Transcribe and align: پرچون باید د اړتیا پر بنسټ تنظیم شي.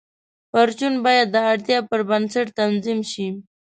پرچون 0.51 0.93
باید 1.05 1.27
د 1.31 1.37
اړتیا 1.51 1.79
پر 1.89 2.01
بنسټ 2.09 2.47
تنظیم 2.59 2.99
شي. 3.11 3.27